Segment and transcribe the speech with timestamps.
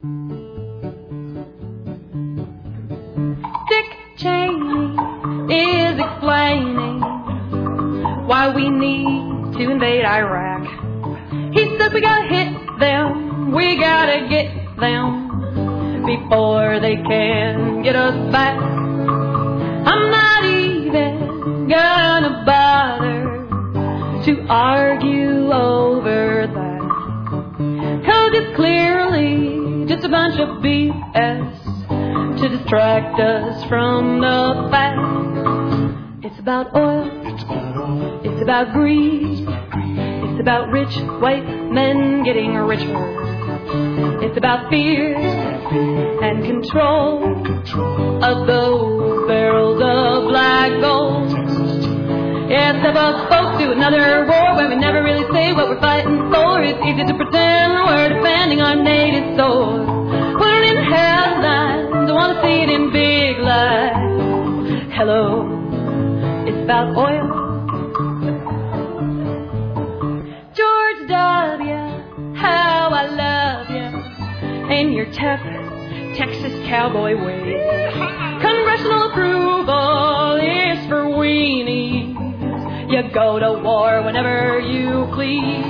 [0.00, 0.10] Dick
[4.16, 4.94] Cheney
[5.52, 7.00] is explaining
[8.28, 10.62] why we need to invade Iraq.
[11.52, 18.30] He says we gotta hit them, we gotta get them before they can get us
[18.30, 18.56] back.
[18.56, 23.48] I'm not even gonna bother
[24.26, 26.78] to argue over that.
[28.06, 29.57] Cause it's clearly
[29.98, 36.24] just a bunch of BS to distract us from the fact.
[36.24, 37.10] It's about oil.
[38.22, 39.40] It's about greed.
[39.40, 44.22] It's about rich white men getting richer.
[44.22, 47.24] It's about fear and control
[48.22, 51.88] of those barrels of black gold.
[52.50, 56.62] It's about folks to another war where we never really say what we're fighting for.
[56.62, 59.87] It's easy to pretend we're defending our native soil.
[66.80, 67.26] It's about oil.
[70.54, 75.40] George W., how I love you in your tough
[76.16, 77.58] Texas cowboy way.
[78.40, 82.14] Congressional approval is for weenies.
[82.90, 85.64] You go to war whenever you please.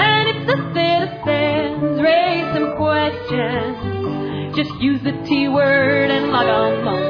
[0.00, 6.84] And if the citizens raise some questions, just use the T word and log on
[6.84, 7.07] home.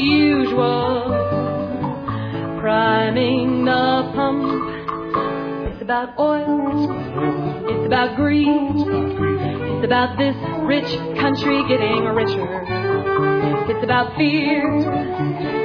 [0.00, 1.04] Usual.
[2.60, 5.72] Priming the pump.
[5.72, 7.70] It's about oil.
[7.70, 8.48] It's about greed.
[8.48, 12.64] It's about this rich country getting richer.
[13.68, 14.68] It's about fear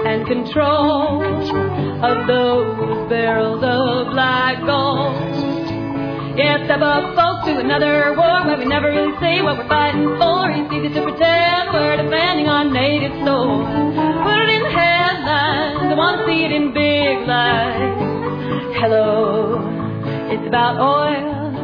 [0.06, 1.24] and control
[2.04, 5.45] of those barrels of black gold.
[6.36, 10.20] Yeah, step up, folks, to another war where we never really say what we're fighting
[10.20, 10.52] for.
[10.52, 13.64] It's easy to pretend we're defending our native soul.
[13.64, 18.76] Put it in headlines, I want to see it in big lights.
[18.76, 19.64] Hello,
[20.28, 21.56] it's about oil.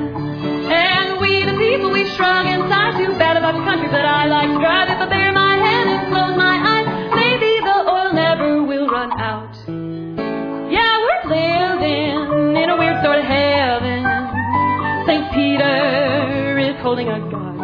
[0.72, 4.26] And we, the people, we shrug and sigh too bad about the country, but I
[4.28, 6.71] like to drive it, but bury my head and close my eyes.
[16.82, 17.62] Holding a gun.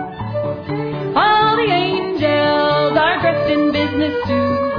[1.16, 4.76] All the angels are dressed in business suits.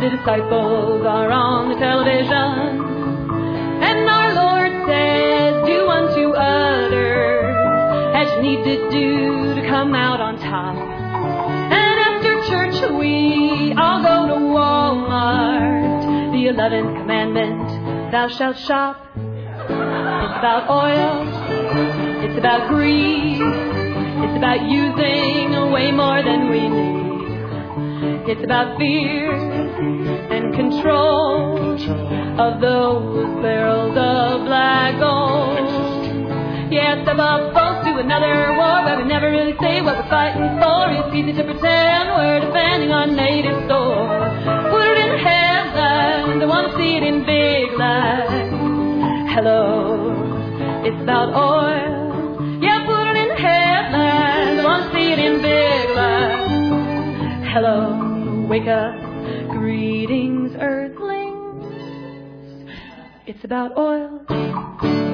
[0.00, 2.84] The disciples are on the television.
[3.82, 7.56] And our Lord says, do unto others
[8.14, 10.76] as you need to do to come out on top.
[10.76, 16.32] And after church, we all go to Walmart.
[16.32, 19.08] The eleventh commandment, thou shalt shop.
[19.16, 22.05] It's about oil.
[22.36, 23.40] It's about greed.
[23.40, 28.28] It's about using way more than we need.
[28.28, 31.56] It's about fear and control
[32.38, 35.64] of those barrels of black gold.
[36.70, 40.60] Yeah, step up, folks, to another war where we never really say what we're fighting
[40.60, 40.92] for.
[40.92, 44.12] It's easy to pretend we're defending our native soil.
[44.76, 48.52] Put it in headlines, I want to see it in big lights.
[49.32, 50.12] Hello,
[50.84, 51.95] it's about oil.
[55.16, 55.56] Big.
[57.52, 58.94] Hello, wake up,
[59.50, 61.64] greetings, earthlings.
[63.26, 65.05] It's about oil.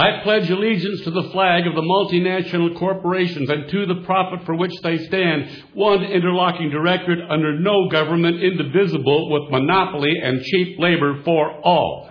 [0.00, 4.54] I pledge allegiance to the flag of the multinational corporations and to the profit for
[4.54, 11.22] which they stand, one interlocking directorate under no government indivisible with monopoly and cheap labor
[11.22, 12.08] for all.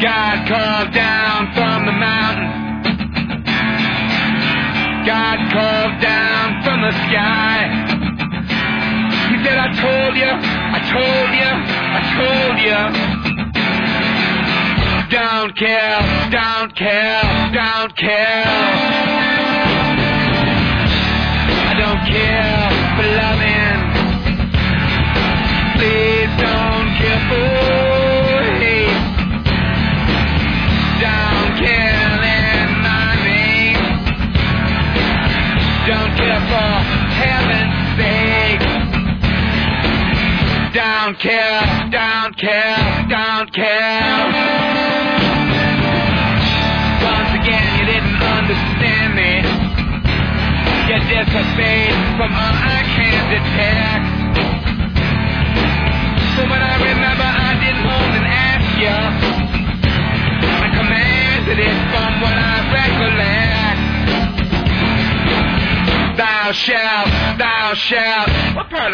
[0.00, 1.27] God called down
[9.80, 11.52] told you, I told you,
[11.98, 12.80] I told you.
[15.10, 17.22] Don't care, don't care,
[17.52, 18.44] don't care.
[21.70, 22.67] I don't care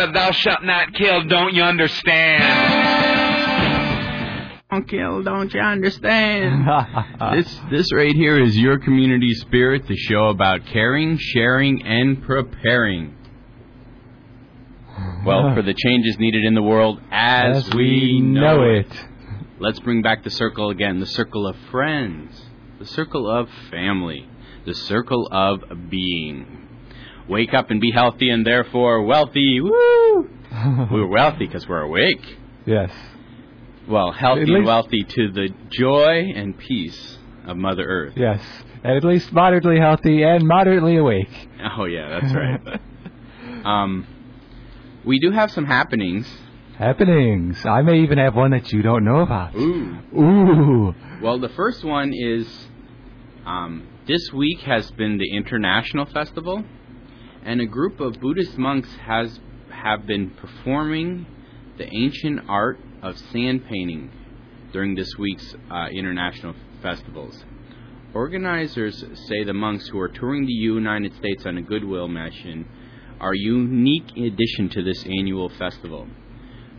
[0.05, 2.43] of thou shalt not kill don't you understand?
[4.71, 6.67] Don't kill, don't you understand?
[7.35, 13.15] this this right here is your community spirit, the show about caring, sharing, and preparing.
[15.25, 18.89] Well, for the changes needed in the world as, we know it.
[19.59, 22.43] Let's bring back the circle again the circle of friends,
[22.79, 24.29] the circle of family,
[24.67, 26.64] the circle of being.
[27.29, 29.61] Wake up and be healthy and therefore wealthy.
[29.61, 30.29] Woo!
[30.91, 32.37] we're wealthy because we're awake.
[32.67, 32.91] yes.
[33.89, 38.15] Well, healthy At and wealthy to the joy and peace of Mother Earth.
[38.17, 38.41] Yes.
[38.83, 41.49] And at least moderately healthy and moderately awake.
[41.77, 42.81] Oh, yeah, that's right.
[43.65, 44.07] um,
[45.05, 46.27] we do have some happenings.
[46.79, 47.65] Happenings.
[47.65, 49.55] I may even have one that you don't know about.
[49.55, 49.99] Ooh.
[50.17, 50.95] Ooh.
[51.23, 52.49] Well, the first one is
[53.47, 56.65] um, this week has been the International Festival,
[57.45, 59.39] and a group of Buddhist monks has
[59.71, 61.27] have been performing
[61.77, 64.11] the ancient art of sand painting
[64.73, 67.45] during this week's uh, international festivals.
[68.15, 72.67] Organizers say the monks who are touring the United States on a goodwill mission
[73.21, 76.07] are a unique addition to this annual festival.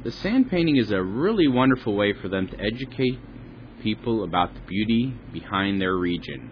[0.03, 3.19] The sand painting is a really wonderful way for them to educate
[3.81, 6.51] people about the beauty behind their region,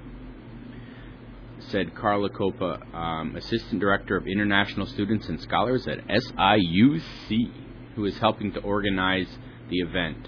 [1.70, 7.52] said Carla Copa, um, Assistant Director of International Students and Scholars at SIUC,
[7.96, 9.28] who is helping to organize
[9.70, 10.28] the event.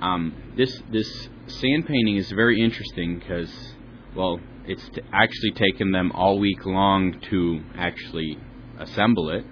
[0.00, 3.50] Um, this this sand painting is very interesting because,
[4.14, 8.38] well, it's t- actually taken them all week long to actually
[8.78, 9.44] assemble it.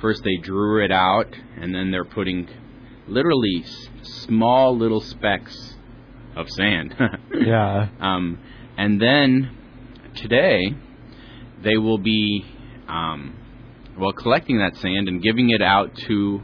[0.00, 2.48] First, they drew it out, and then they're putting
[3.08, 3.88] literally s-
[4.26, 5.76] small little specks
[6.36, 6.94] of sand.
[7.40, 7.88] Yeah.
[8.00, 8.38] Um,
[8.80, 9.50] and then
[10.14, 10.74] today,
[11.62, 12.46] they will be,
[12.88, 13.36] um,
[13.98, 16.40] well, collecting that sand and giving it out to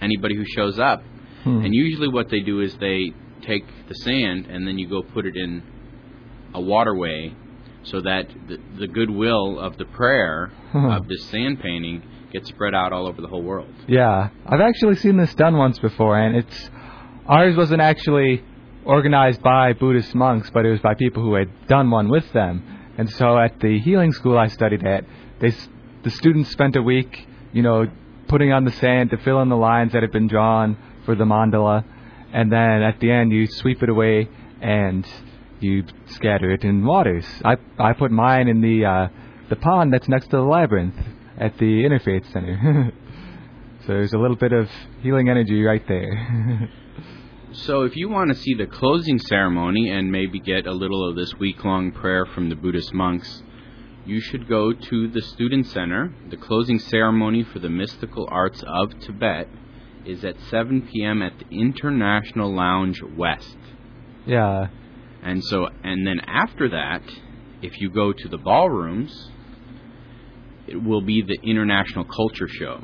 [0.00, 1.04] anybody who shows up.
[1.44, 1.64] Hmm.
[1.64, 3.12] And usually, what they do is they
[3.42, 5.62] take the sand and then you go put it in
[6.52, 7.32] a waterway
[7.84, 12.02] so that the, the goodwill of the prayer of this sand painting
[12.32, 13.72] gets spread out all over the whole world.
[13.86, 16.70] Yeah, I've actually seen this done once before, and it's
[17.28, 18.42] ours wasn't actually
[18.86, 22.62] organized by Buddhist monks, but it was by people who had done one with them.
[22.96, 25.04] And so at the healing school I studied at,
[25.40, 25.52] they
[26.02, 27.86] the students spent a week, you know,
[28.28, 31.24] putting on the sand to fill in the lines that had been drawn for the
[31.24, 31.84] mandala,
[32.32, 34.28] and then at the end you sweep it away
[34.60, 35.06] and
[35.60, 37.26] you scatter it in waters.
[37.44, 39.08] I I put mine in the uh,
[39.48, 40.96] the pond that's next to the labyrinth
[41.38, 42.92] at the Interfaith Center.
[43.80, 44.70] so there's a little bit of
[45.02, 46.70] healing energy right there.
[47.64, 51.16] So, if you want to see the closing ceremony and maybe get a little of
[51.16, 53.42] this week long prayer from the Buddhist monks,
[54.04, 56.14] you should go to the Student Center.
[56.30, 59.48] The closing ceremony for the Mystical Arts of Tibet
[60.04, 61.22] is at 7 p.m.
[61.22, 63.56] at the International Lounge West.
[64.26, 64.68] yeah.
[65.22, 67.02] And so, and then after that,
[67.62, 69.30] if you go to the ballrooms,
[70.68, 72.80] it will be the International Culture Show.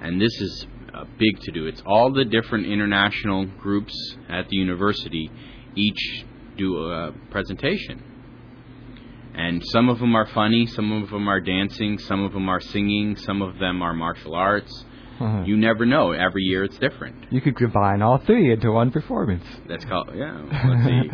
[0.00, 1.66] And this is uh, big to do.
[1.66, 3.94] It's all the different international groups
[4.28, 5.30] at the university
[5.74, 6.24] each
[6.56, 8.02] do a presentation.
[9.34, 12.60] And some of them are funny, some of them are dancing, some of them are
[12.60, 14.84] singing, some of them are martial arts.
[15.44, 16.10] You never know.
[16.10, 17.14] Every year it's different.
[17.30, 19.44] you could combine all three into one performance.
[19.68, 20.42] That's called yeah.
[20.66, 21.10] Let's see,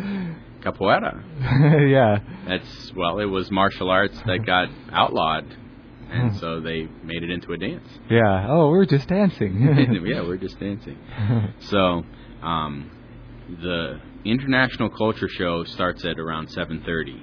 [0.63, 1.21] capoeira.
[1.91, 2.17] yeah.
[2.47, 5.45] That's well, it was martial arts that got outlawed,
[6.11, 7.87] and so they made it into a dance.
[8.09, 8.47] Yeah.
[8.49, 9.61] Oh, we're just dancing.
[10.05, 10.97] yeah, we're just dancing.
[11.61, 12.03] So,
[12.41, 12.89] um,
[13.61, 17.19] the International Culture Show starts at around 7:30,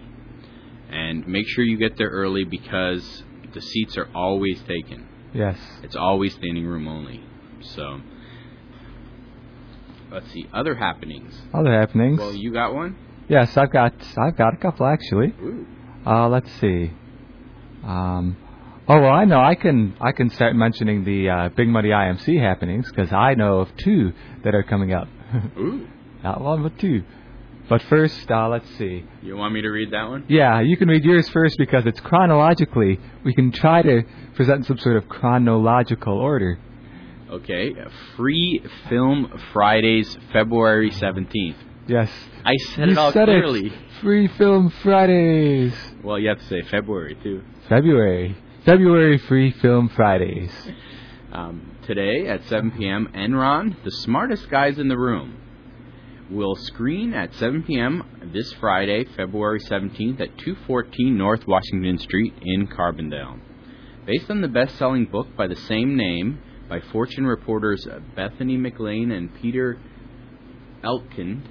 [0.90, 3.22] and make sure you get there early because
[3.54, 5.06] the seats are always taken.
[5.34, 5.58] yes.
[5.82, 7.22] It's always standing room only.
[7.60, 8.00] So,
[10.10, 11.34] let's see other happenings.
[11.52, 12.18] Other happenings.
[12.18, 12.96] Well, you got one.
[13.28, 15.28] yes, I've got I've got a couple actually.
[15.42, 15.66] Ooh.
[16.06, 16.92] Uh, let's see.
[17.84, 18.36] Um,
[18.88, 22.40] oh well, I know I can I can start mentioning the uh, Big Muddy IMC
[22.40, 24.12] happenings because I know of two
[24.44, 25.08] that are coming up.
[25.58, 25.86] Ooh.
[26.22, 27.04] Not one, but two.
[27.68, 29.04] But first, uh, let's see.
[29.22, 30.24] You want me to read that one?
[30.28, 33.00] Yeah, you can read yours first because it's chronologically.
[33.24, 34.02] We can try to
[34.34, 36.58] present some sort of chronological order.
[37.28, 37.72] Okay.
[38.16, 41.56] Free Film Fridays, February 17th.
[41.88, 42.08] Yes.
[42.44, 43.66] I said you it all said clearly.
[43.66, 43.72] it.
[44.00, 45.74] Free Film Fridays.
[46.04, 47.42] Well, you have to say February, too.
[47.68, 48.36] February.
[48.66, 50.50] February Free Film Fridays.
[51.32, 55.38] Um, today at 7 p.m., Enron, the smartest guys in the room,
[56.32, 58.32] will screen at 7 p.m.
[58.34, 63.38] this Friday, February 17th at 214 North Washington Street in Carbondale.
[64.04, 69.12] Based on the best selling book by the same name by Fortune reporters Bethany McLean
[69.12, 69.78] and Peter
[70.82, 71.42] Elkind,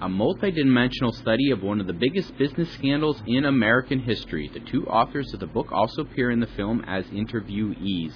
[0.00, 4.50] a multidimensional study of one of the biggest business scandals in American history.
[4.52, 8.12] The two authors of the book also appear in the film as interviewees,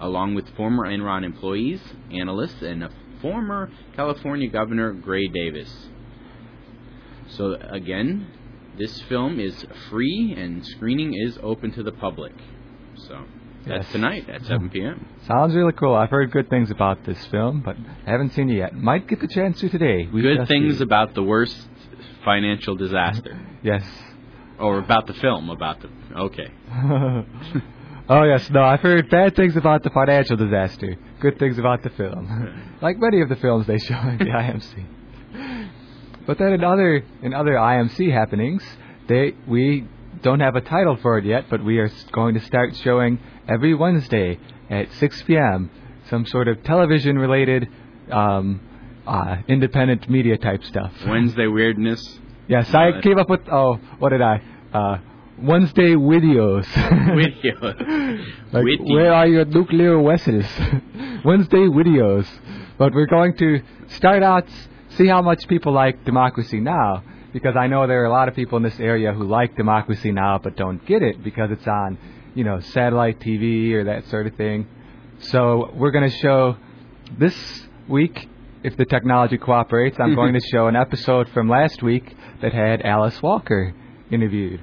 [0.00, 5.88] along with former Enron employees, analysts, and a former California Governor Gray Davis.
[7.28, 8.26] So, again,
[8.78, 12.32] this film is free and screening is open to the public.
[12.96, 13.24] So,
[13.66, 13.92] that's Yes.
[13.92, 15.06] tonight at 7 p.m.
[15.26, 15.94] Sounds really cool.
[15.94, 17.76] I've heard good things about this film, but
[18.06, 18.74] I haven't seen it yet.
[18.74, 20.08] Might get the chance to today.
[20.12, 20.82] We Good things see.
[20.84, 21.56] about the worst
[22.24, 23.38] financial disaster.
[23.62, 23.84] Yes.
[24.58, 25.88] Or about the film, about the.
[26.16, 26.50] Okay.
[28.08, 30.96] oh yes, no, I've heard bad things about the financial disaster.
[31.20, 35.68] Good things about the film, like many of the films they show at the IMC.
[36.26, 38.62] But then in other in other IMC happenings,
[39.08, 39.86] they we
[40.22, 43.74] don't have a title for it yet, but we are going to start showing every
[43.74, 45.70] Wednesday at 6 p.m.
[46.08, 47.68] some sort of television-related,
[48.10, 48.60] um,
[49.06, 50.92] uh, independent media type stuff.
[51.06, 52.18] Wednesday weirdness.
[52.48, 53.40] Yes, I came up with.
[53.50, 54.42] Oh, what did I?
[54.72, 54.98] Uh,
[55.40, 56.66] Wednesday videos.
[57.16, 57.74] Video.
[58.52, 58.94] like, Witty.
[58.94, 60.44] where are your nuclear vessels?
[61.24, 62.26] Wednesday videos.
[62.76, 64.46] But we're going to start out,
[64.90, 67.04] see how much people like Democracy Now!
[67.32, 70.10] Because I know there are a lot of people in this area who like Democracy
[70.10, 70.38] Now!
[70.42, 71.98] but don't get it because it's on,
[72.34, 74.66] you know, satellite TV or that sort of thing.
[75.20, 76.56] So we're going to show
[77.18, 77.34] this
[77.88, 78.28] week,
[78.62, 82.82] if the technology cooperates, I'm going to show an episode from last week that had
[82.82, 83.74] Alice Walker
[84.10, 84.60] interviewed.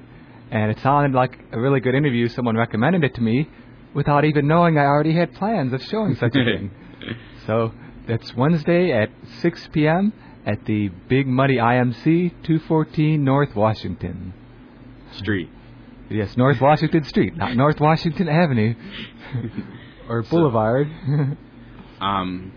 [0.51, 2.27] And it sounded like a really good interview.
[2.29, 3.49] Someone recommended it to me
[3.93, 6.71] without even knowing I already had plans of showing such a thing.
[7.45, 7.71] So
[8.05, 9.09] that's Wednesday at
[9.39, 10.11] 6 p.m.
[10.47, 14.33] at the Big Muddy IMC, 214 North Washington.
[15.17, 15.49] Street.
[16.09, 18.73] Yes, North Washington Street, not North Washington Avenue
[20.09, 20.87] or So- Boulevard.
[21.99, 22.51] Um.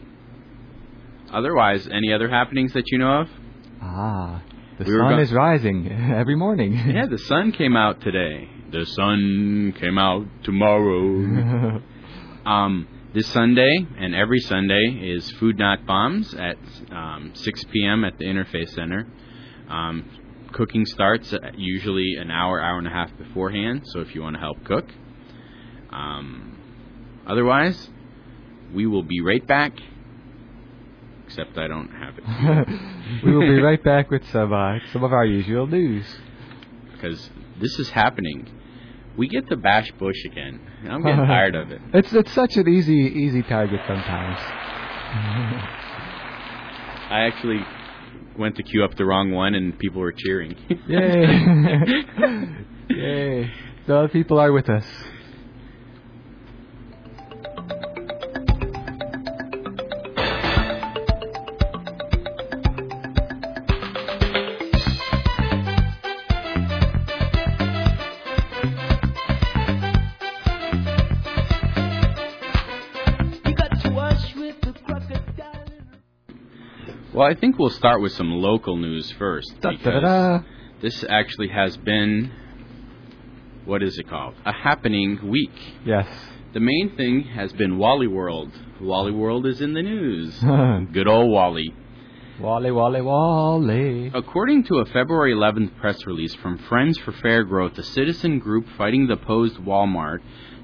[1.33, 3.29] Otherwise, any other happenings that you know of?
[3.81, 4.43] ah,
[4.79, 6.75] the We sun go- is rising every morning.
[6.75, 8.49] Yeah, the sun came out today.
[8.71, 11.81] The sun came out tomorrow.
[12.45, 16.57] Um, this Sunday and every Sunday is Food Not Bombs at
[16.93, 18.05] um, 6 p.m.
[18.05, 19.07] at the Interfaith Center.
[19.69, 20.09] Um,
[20.53, 24.41] cooking starts usually an hour, hour and a half beforehand, so if you want to
[24.41, 24.89] help cook.
[25.91, 26.57] Um,
[27.27, 27.89] otherwise,
[28.73, 29.73] we will be right back.
[31.27, 32.69] Except I don't have it
[33.25, 36.05] we will be right back with some uh, some of our usual news.
[36.93, 38.49] because this is happening.
[39.17, 40.61] We get to bash Bush again.
[40.89, 41.81] I'm getting tired of it.
[41.93, 44.39] It's it's such an easy easy target sometimes.
[47.11, 47.61] I actually
[48.39, 50.55] went to queue up the wrong one and people were cheering.
[50.87, 51.27] Yay!
[52.97, 53.53] Yay!
[53.87, 54.87] The people are with us.
[77.21, 80.45] Well, I think we'll start with some local news first Da, da, because da, da.
[80.81, 82.33] this actually has been
[83.67, 84.37] what is it called?
[84.47, 85.53] A happening week.
[85.85, 86.09] Yes.
[86.55, 88.51] The main thing has been Wally World.
[88.81, 90.35] Wally World is in the news.
[90.95, 91.75] Good old Wally.
[92.41, 94.11] Wally, Wally, Wally.
[94.15, 98.65] According to a February 11th press release from Friends for Fair Growth, a citizen group
[98.79, 100.21] fighting the opposed Walmart,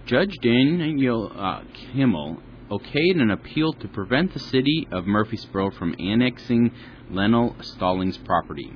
[0.06, 1.60] Judge Daniel uh,
[1.92, 6.72] Kimmel okayed an appeal to prevent the city of Murphysboro from annexing
[7.10, 8.72] Lennell Stallings property.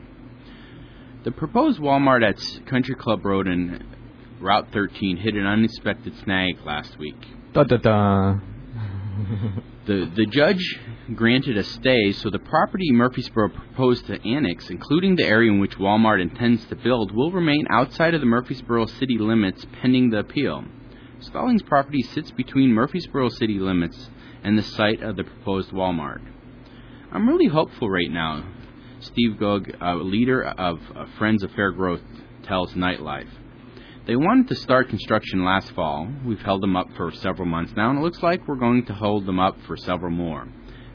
[1.25, 3.85] The proposed Walmart at Country Club Road and
[4.41, 7.17] Route 13 hit an unexpected snag last week.
[7.53, 8.39] Da da da.
[9.87, 10.79] The the judge
[11.15, 15.77] granted a stay, so the property Murphysboro proposed to annex, including the area in which
[15.79, 20.65] Walmart intends to build, will remain outside of the Murphysboro city limits pending the appeal.
[21.23, 24.09] Stallings property sits between Murphysboro city limits
[24.43, 26.23] and the site of the proposed Walmart.
[27.13, 28.43] I'm really hopeful right now.
[29.01, 32.01] Steve Gogg, a leader of uh, Friends of Fair Growth,
[32.45, 33.29] tells Nightlife.
[34.07, 36.09] They wanted to start construction last fall.
[36.25, 38.95] We've held them up for several months now, and it looks like we're going to
[38.95, 40.49] hold them up for several more.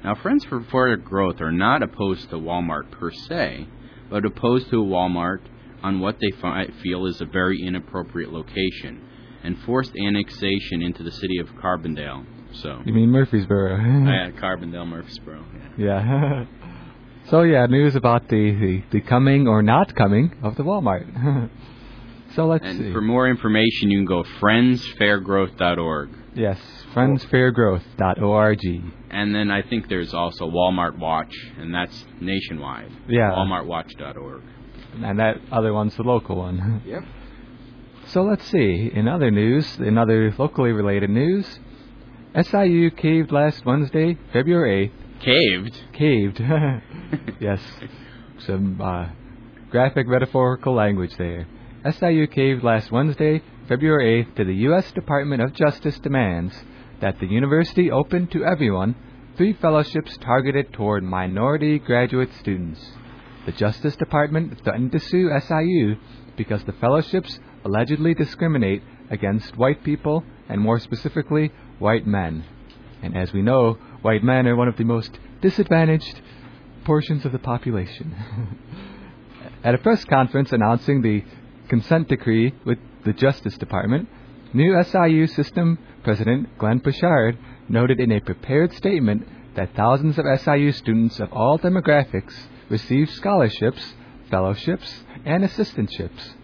[0.03, 3.67] Now, Friends for Fair Growth are not opposed to Walmart per se,
[4.09, 5.41] but opposed to a Walmart
[5.83, 9.03] on what they fi- feel is a very inappropriate location
[9.45, 12.25] and forced annexation into the city of Carbondale.
[12.53, 13.77] So, You mean Murphysboro?
[14.07, 15.43] yeah, Carbondale, Murphysboro.
[15.77, 15.85] Yeah.
[15.87, 16.45] Yeah.
[17.29, 21.49] so yeah, news about the, the, the coming or not coming of the Walmart.
[22.35, 22.91] So let's And see.
[22.91, 26.09] for more information, you can go friendsfairgrowth.org.
[26.35, 26.59] yes,
[26.93, 28.59] friendsfairgrowth.org.
[29.09, 32.91] And then I think there's also Walmart Watch, and that's nationwide.
[33.07, 33.31] Yeah.
[33.31, 34.41] WalmartWatch.org.
[35.01, 36.81] And that other one's the local one.
[36.85, 37.03] Yep.
[38.07, 38.91] So let's see.
[38.93, 41.59] In other news, in other locally related news,
[42.39, 45.21] SIU caved last Wednesday, February 8th.
[45.21, 45.83] Caved.
[45.93, 46.39] Caved.
[47.39, 47.61] yes.
[48.39, 49.07] Some uh,
[49.71, 51.47] graphic metaphorical language there.
[51.89, 54.91] SIU caved last Wednesday, February 8th, to the U.S.
[54.91, 56.53] Department of Justice demands
[57.01, 58.95] that the university open to everyone
[59.37, 62.79] three fellowships targeted toward minority graduate students.
[63.45, 65.97] The Justice Department threatened to sue SIU
[66.35, 72.45] because the fellowships allegedly discriminate against white people and more specifically white men.
[73.01, 76.21] And as we know, white men are one of the most disadvantaged
[76.85, 78.15] portions of the population.
[79.63, 81.23] At a press conference announcing the
[81.67, 84.07] consent decree with the Justice Department,
[84.53, 90.71] new SIU system president Glenn Poshard noted in a prepared statement that thousands of SIU
[90.71, 92.35] students of all demographics
[92.69, 93.95] received scholarships,
[94.29, 96.35] fellowships, and assistantships.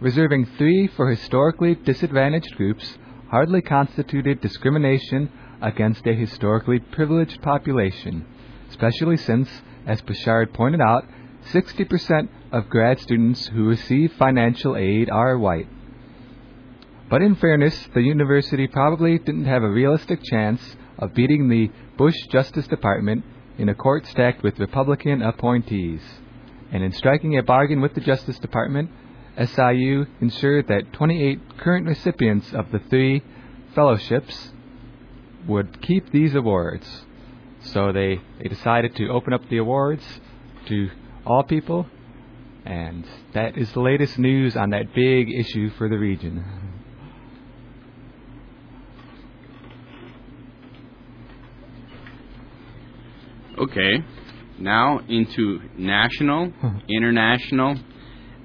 [0.00, 2.98] Reserving three for historically disadvantaged groups
[3.30, 5.30] hardly constituted discrimination
[5.62, 8.26] against a historically privileged population,
[8.68, 9.48] especially since,
[9.86, 11.06] as Poshard pointed out,
[11.50, 15.68] 60% of grad students who receive financial aid are white.
[17.08, 22.16] But in fairness, the university probably didn't have a realistic chance of beating the Bush
[22.30, 23.24] Justice Department
[23.56, 26.02] in a court stacked with Republican appointees.
[26.70, 28.90] And in striking a bargain with the Justice Department,
[29.38, 33.22] SIU ensured that 28 current recipients of the three
[33.74, 34.52] fellowships
[35.46, 37.04] would keep these awards.
[37.60, 40.02] So they, they decided to open up the awards
[40.66, 40.88] to
[41.24, 41.86] all people,
[42.64, 46.44] and that is the latest news on that big issue for the region.
[53.58, 54.04] Okay.
[54.58, 56.52] Now into national,
[56.88, 57.78] international,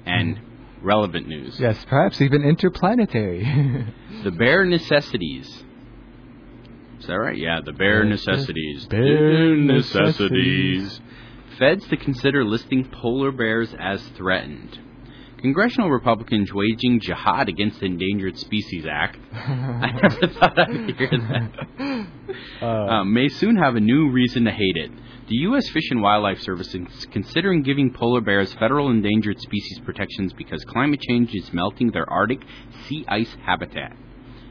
[0.04, 0.40] and
[0.82, 1.58] relevant news.
[1.60, 3.44] Yes, perhaps even interplanetary.
[4.24, 5.46] The bare necessities.
[7.00, 7.36] Is that right?
[7.36, 8.86] Yeah, the bare necessities.
[8.86, 11.00] bare necessities.
[11.58, 14.78] Feds to consider listing polar bears as threatened.
[15.38, 19.18] Congressional Republicans waging jihad against the Endangered Species Act.
[19.32, 22.06] I never thought I'd hear that.
[22.62, 24.90] Uh, Um, may soon have a new reason to hate it.
[25.32, 25.66] The U.S.
[25.70, 31.00] Fish and Wildlife Service is considering giving polar bears federal endangered species protections because climate
[31.00, 32.40] change is melting their Arctic
[32.86, 33.96] sea ice habitat.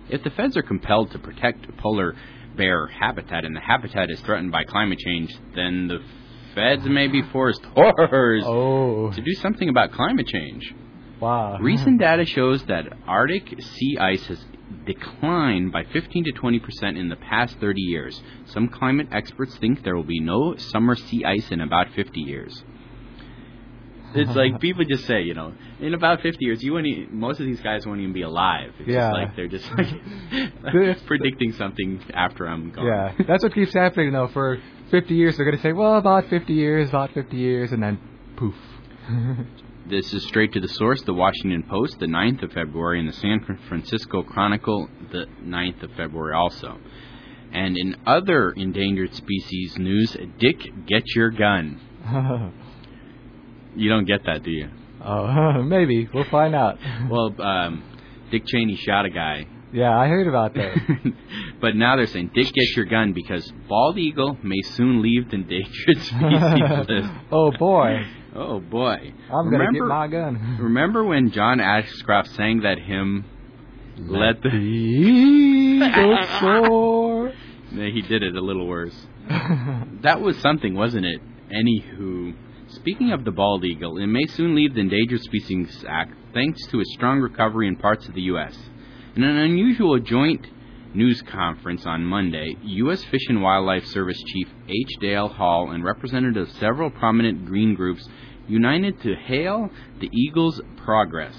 [0.09, 2.15] If the feds are compelled to protect polar
[2.57, 5.99] bear habitat and the habitat is threatened by climate change, then the
[6.55, 10.73] feds may be forced horrors oh, to do something about climate change.
[11.19, 11.59] wow.
[11.59, 14.43] Recent data shows that Arctic sea ice has
[14.85, 18.21] declined by 15 to 20 percent in the past 30 years.
[18.45, 22.63] Some climate experts think there will be no summer sea ice in about 50 years.
[24.13, 26.85] It's like people just say, you know, in about 50 years, you won't.
[26.85, 28.73] e- Most of these guys won't even be alive.
[28.79, 28.99] It's Yeah.
[29.09, 29.71] just like they're just
[30.63, 32.85] like predicting something after I'm gone.
[32.85, 34.27] Yeah, that's what keeps happening though.
[34.27, 37.81] For 50 years, they're going to say, well, about 50 years, about 50 years, and
[37.81, 37.97] then
[38.35, 38.55] poof.
[39.89, 43.13] This is straight to the source, the Washington Post, the 9th of February, and the
[43.13, 46.77] San Francisco Chronicle, the 9th of February also.
[47.51, 51.79] And in other endangered species news, Dick, get your gun.
[53.73, 54.67] You don't get that, do you?
[55.01, 56.09] oh, maybe.
[56.13, 56.77] We'll find out.
[57.09, 57.83] Well, um,
[58.29, 59.45] Dick Cheney shot a guy.
[59.71, 61.13] Yeah, I heard about that.
[61.61, 65.37] but now they're saying, Dick, get your gun because bald eagle may soon leave the
[65.37, 67.09] endangered species list.
[67.31, 69.13] oh boy, Oh, boy.
[69.31, 70.57] I'm going to Remember- get my gun.
[70.61, 73.25] Remember when John Ashcroft sang that hymn,
[73.97, 74.49] Let the...
[74.49, 77.33] eagle soar.
[77.71, 78.95] He did it a little worse.
[80.01, 81.21] That was something, wasn't it?
[81.53, 82.33] Anywho,
[82.69, 86.79] speaking of the bald eagle, it may soon leave the Endangered Species Act thanks to
[86.79, 88.57] a strong recovery in parts of the U.S.
[89.15, 90.47] In an unusual joint
[90.93, 93.03] news conference on Monday, U.S.
[93.05, 94.89] Fish and Wildlife Service Chief H.
[94.99, 98.07] Dale Hall and representatives of several prominent green groups
[98.47, 101.35] united to hail the eagle's progress.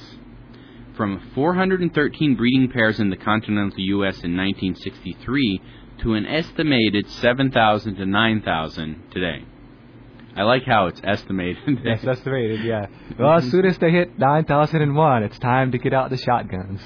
[0.97, 4.23] From 413 breeding pairs in the continental U.S.
[4.23, 5.63] in 1963
[6.03, 9.45] to an estimated 7,000 to 9,000 today.
[10.35, 11.81] I like how it's estimated.
[11.85, 12.65] Yes, estimated.
[12.65, 12.87] Yeah.
[13.19, 16.81] Well, as soon as they hit 9,001, it's time to get out the shotguns.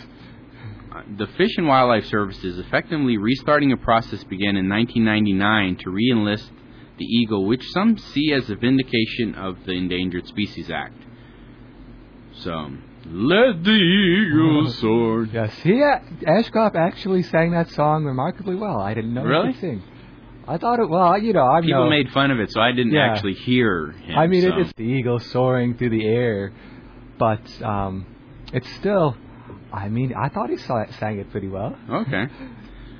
[1.19, 6.51] The Fish and Wildlife Service is effectively restarting a process began in 1999 to re-enlist
[6.99, 10.95] the eagle, which some see as a vindication of the Endangered Species Act.
[12.35, 12.71] So,
[13.07, 15.25] Let the eagle soar.
[15.27, 18.79] Yes, he uh, Ashcroft actually sang that song remarkably well.
[18.81, 19.49] I didn't know Really?
[19.49, 19.83] he could sing.
[20.49, 20.89] I thought it.
[20.89, 23.11] Well, you know, I'm People no, made fun of it, so I didn't Yeah.
[23.13, 24.17] actually hear him.
[24.17, 24.57] I mean, so.
[24.59, 26.53] it's the eagle soaring through the air,
[27.19, 28.07] but um,
[28.53, 29.17] it's still.
[29.72, 31.76] I mean, I thought he saw, sang it pretty well.
[31.90, 32.26] okay.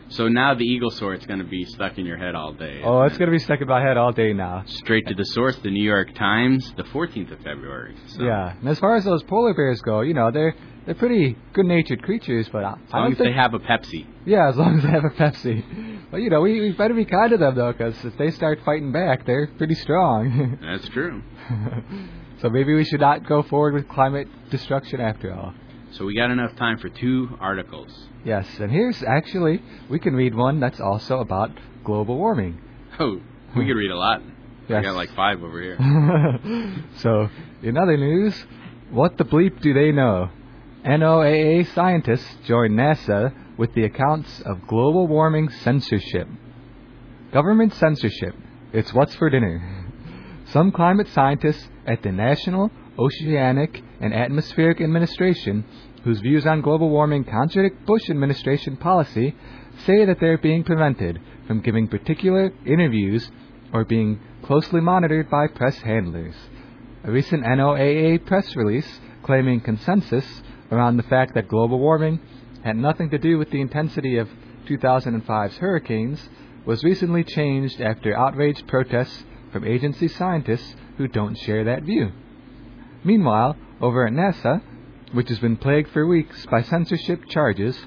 [0.09, 2.81] So now the eagle soar is going to be stuck in your head all day.
[2.85, 3.19] Oh, it's it?
[3.19, 4.63] gonna be stuck in my head all day now.
[4.67, 7.97] straight to the source, the New York Times, the 14th of February.
[8.07, 11.37] So, Yeah, and as far as those polar bears go, you know, they're they're pretty
[11.55, 14.07] good-natured creatures, but I, As I long don't as they have a Pepsi.
[14.25, 15.99] yeah, as long as they have a Pepsi.
[16.13, 18.61] But you know, we, we better be kind to them though, because if they start
[18.65, 20.59] fighting back, they're pretty strong.
[20.63, 21.21] That's true.
[22.41, 25.53] so maybe we should not go forward with climate destruction after all.
[25.97, 27.89] So we got enough time for two articles.
[28.23, 31.51] Yes, and here's actually we can read one that's also about
[31.85, 32.61] global warming.
[33.01, 33.21] Oh,
[33.57, 34.21] we could read a lot.
[34.69, 35.79] I got like five over here.
[36.97, 37.31] so,
[37.63, 38.35] in other news,
[38.91, 40.31] what the bleep do they know?
[40.85, 46.29] NOAA scientists join NASA with the accounts of global warming censorship.
[47.33, 48.35] Government censorship.
[48.73, 49.87] It's what's for dinner.
[50.47, 55.65] Some climate scientists at the National Oceanic and Atmospheric Administration,
[56.05, 59.35] whose views on global warming contradict Bush administration policy,
[59.85, 63.31] say that they're being prevented from giving particular interviews
[63.73, 66.35] or being closely monitored by press handlers.
[67.05, 72.21] A recent NOAA press release claiming consensus around the fact that global warming
[72.65, 74.29] had nothing to do with the intensity of
[74.67, 76.29] 2005's hurricanes
[76.65, 82.11] was recently changed after outraged protests from agency scientists who don't share that view.
[83.07, 84.61] Meanwhile, over at NASA,
[85.13, 87.79] which has been plagued for weeks by censorship charges,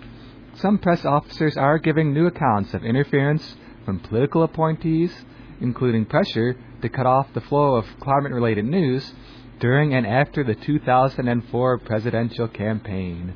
[0.55, 5.13] some press officers are giving new accounts of interference from political appointees,
[5.59, 9.13] including pressure to cut off the flow of climate related news
[9.59, 13.33] during and after the 2004 presidential campaign.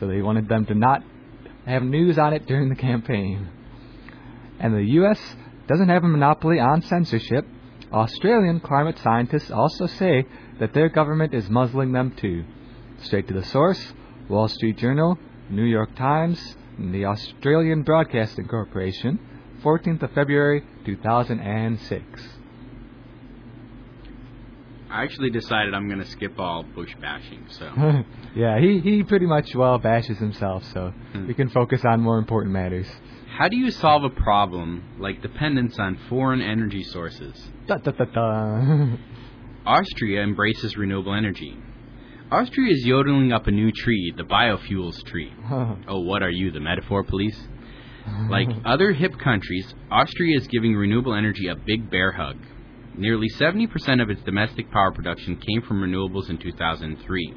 [0.00, 1.02] So they wanted them to not
[1.66, 3.50] have news on it during the campaign.
[4.58, 5.20] And the U.S.
[5.66, 7.46] doesn't have a monopoly on censorship.
[7.92, 10.26] Australian climate scientists also say
[10.60, 12.44] that their government is muzzling them too.
[13.02, 13.92] Straight to the source
[14.28, 19.18] Wall Street Journal, New York Times, and the Australian Broadcasting Corporation,
[19.62, 22.22] 14th of February 2006.
[24.90, 27.44] I actually decided I'm going to skip all Bush bashing.
[27.50, 27.70] So
[28.34, 31.26] yeah, he, he pretty much well bashes himself, so Hmm.
[31.26, 32.86] we can focus on more important matters.
[33.38, 37.50] How do you solve a problem like dependence on foreign energy sources?
[37.68, 38.96] Da, da, da, da.
[39.66, 41.54] Austria embraces renewable energy.
[42.30, 45.32] Austria is yodeling up a new tree, the biofuels tree.
[45.88, 47.38] Oh, what are you, the metaphor police?
[48.30, 52.36] Like other hip countries, Austria is giving renewable energy a big bear hug.
[52.96, 57.34] Nearly 70% of its domestic power production came from renewables in 2003.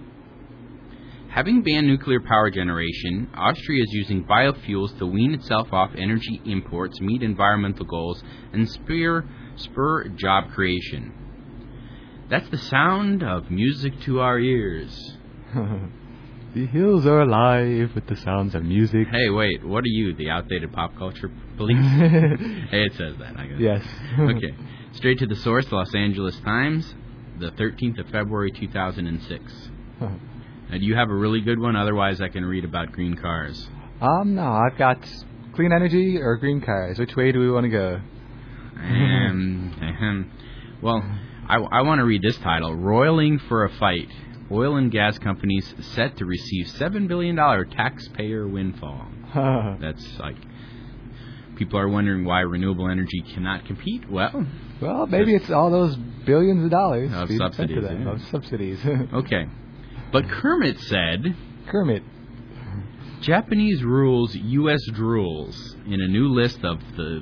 [1.30, 7.00] Having banned nuclear power generation, Austria is using biofuels to wean itself off energy imports,
[7.02, 8.22] meet environmental goals,
[8.54, 11.14] and spur, spur job creation.
[12.30, 15.18] That's the sound of music to our ears.
[15.54, 19.08] the hills are alive with the sounds of music.
[19.10, 21.78] Hey, wait, what are you, the outdated pop culture police?
[22.72, 23.60] hey, it says that, I guess.
[23.60, 23.84] yes.
[24.20, 24.56] okay.
[24.94, 26.94] Straight to the source, Los Angeles Times,
[27.40, 29.70] the 13th of February 2006.
[30.00, 31.76] Now, do you have a really good one?
[31.76, 33.68] Otherwise, I can read about green cars.
[34.02, 34.98] um, no, I've got
[35.54, 36.98] clean energy or green cars.
[36.98, 38.02] Which way do we want to go?
[38.82, 40.32] Um,
[40.82, 41.04] well,
[41.48, 44.10] I, I want to read this title Roiling for a Fight.
[44.52, 47.36] Oil and gas companies set to receive $7 billion
[47.70, 49.08] taxpayer windfall.
[49.80, 50.36] That's like.
[51.56, 54.10] People are wondering why renewable energy cannot compete.
[54.10, 54.48] Well,
[54.82, 58.12] well, maybe it's all those billions of dollars Of being sent to subsidies, them, yeah.
[58.14, 58.80] of subsidies.
[59.14, 59.46] okay.
[60.12, 61.36] But Kermit said
[61.68, 62.04] Kermit.
[63.22, 64.80] Japanese rules U.S.
[64.90, 67.22] drools in a new list of the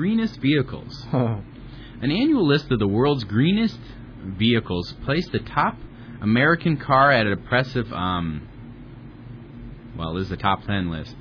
[0.00, 1.06] greenest vehicles.
[1.12, 1.44] An
[2.10, 3.78] annual list of the world's greenest
[4.24, 5.76] vehicles placed the top
[6.22, 8.48] American car at an impressive, um,
[9.98, 11.14] well, this is the top 10 list.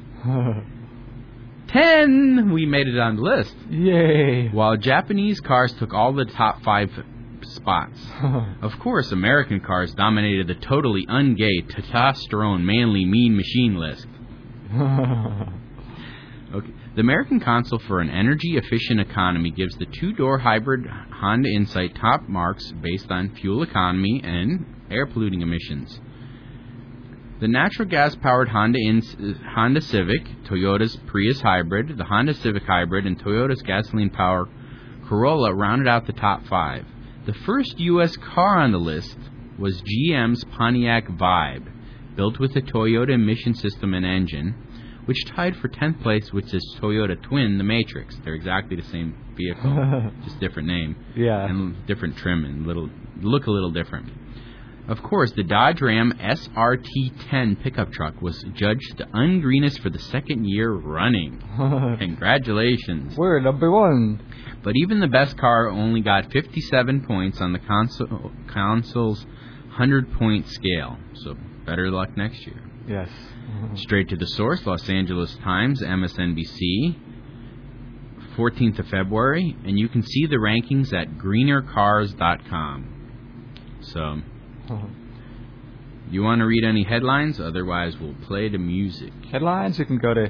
[1.67, 2.51] 10!
[2.53, 3.53] We made it on the list.
[3.69, 4.47] Yay.
[4.47, 6.89] While Japanese cars took all the top five
[7.41, 7.99] spots.
[8.61, 14.07] Of course, American cars dominated the totally ungay, testosterone, manly, mean machine list.
[16.51, 16.73] Okay.
[16.99, 22.27] The American Council for an Energy Efficient Economy gives the two-door hybrid Honda Insight top
[22.27, 25.97] marks based on fuel economy and air polluting emissions.
[27.39, 33.17] The natural gas-powered Honda, In- Honda Civic, Toyota's Prius Hybrid, the Honda Civic Hybrid, and
[33.17, 34.49] Toyota's gasoline-powered
[35.07, 36.85] Corolla rounded out the top five.
[37.25, 38.17] The first U.S.
[38.17, 39.15] car on the list
[39.57, 41.65] was GM's Pontiac Vibe,
[42.17, 44.53] built with a Toyota emission system and engine,
[45.09, 48.15] which tied for 10th place with its Toyota twin, the Matrix.
[48.23, 51.45] They're exactly the same vehicle, just different name Yeah.
[51.47, 54.07] and different trim and little look a little different.
[54.87, 60.45] Of course, the Dodge Ram SRT10 pickup truck was judged the ungreenest for the second
[60.47, 61.41] year running.
[61.99, 63.17] Congratulations.
[63.17, 64.21] We're number one.
[64.63, 69.25] But even the best car only got 57 points on the console, console's
[69.69, 70.97] 100 point scale.
[71.23, 72.61] So better luck next year.
[72.87, 73.09] Yes.
[73.75, 76.95] Straight to the source, Los Angeles Times, MSNBC,
[78.35, 82.85] 14th of February, and you can see the rankings at greenercars.com.
[83.81, 84.21] So,
[86.09, 87.39] you want to read any headlines?
[87.39, 89.13] Otherwise, we'll play the music.
[89.31, 90.29] Headlines, you can go to,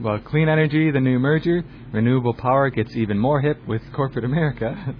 [0.00, 4.94] well, clean energy, the new merger, renewable power gets even more hip with corporate America.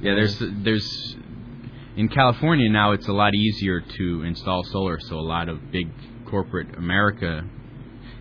[0.00, 1.16] Yeah, there's there's
[1.96, 5.88] in California now it's a lot easier to install solar, so a lot of big
[6.34, 7.44] corporate America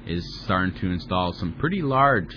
[0.06, 2.30] is starting to install some pretty large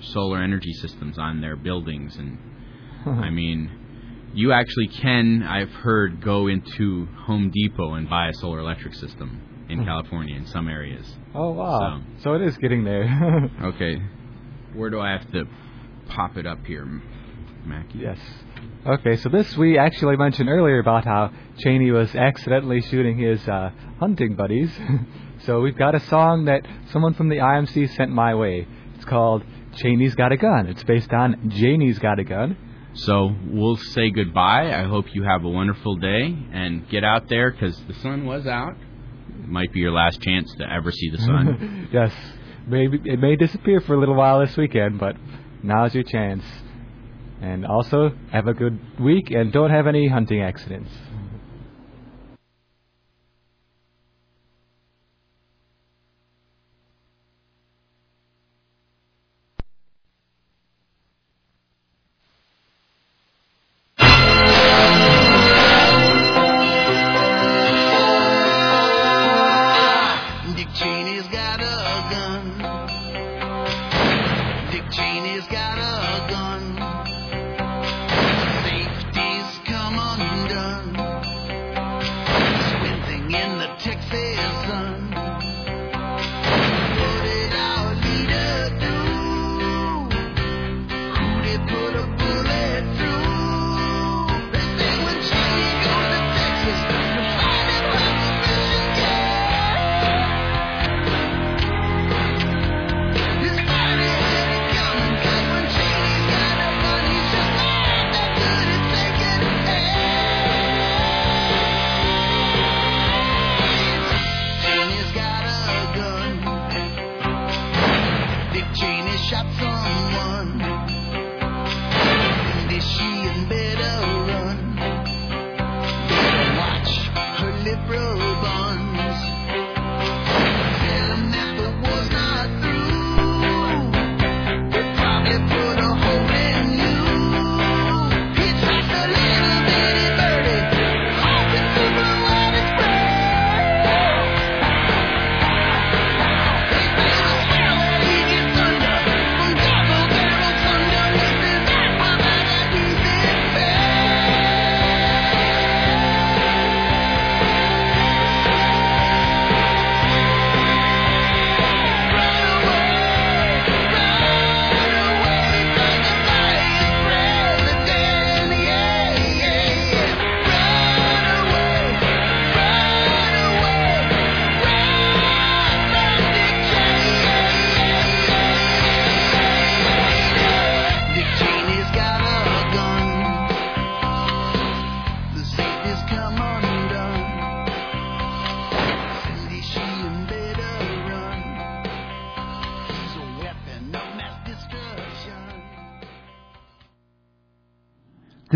[0.00, 2.38] solar energy systems on their buildings and
[3.04, 3.72] I mean
[4.34, 9.66] you actually can I've heard go into Home Depot and buy a solar electric system
[9.68, 9.84] in hmm.
[9.84, 11.06] California in some areas.
[11.34, 12.00] oh, wow.
[12.22, 13.50] So it is getting there.
[13.64, 14.00] Okay.
[14.74, 15.44] Where do I have to
[16.08, 16.84] pop it up here,
[17.64, 17.98] Mackie?
[17.98, 18.18] yes.
[18.86, 23.70] Okay, so this we actually mentioned earlier about how Cheney was accidentally shooting his uh,
[23.98, 24.70] hunting buddies.
[25.46, 28.68] so we've got a song that someone from the IMC sent my way.
[28.96, 29.42] It's called
[29.76, 30.66] Cheney's Got a Gun.
[30.66, 32.58] It's based on Janie's Got a Gun.
[32.92, 34.78] So we'll say goodbye.
[34.78, 38.46] I hope you have a wonderful day and get out there because the sun was
[38.46, 38.76] out.
[39.30, 41.88] It might be your last chance to ever see the sun.
[41.92, 42.12] yes,
[42.66, 45.16] maybe it may disappear for a little while this weekend, but
[45.62, 46.44] now's your chance.
[47.44, 50.88] And also, have a good week and don't have any hunting accidents.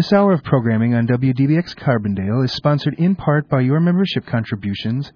[0.08, 5.06] This hour of programming on WDBX Carbondale is sponsored in part by your membership contributions